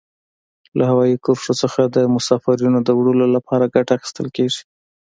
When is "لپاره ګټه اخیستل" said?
3.35-4.27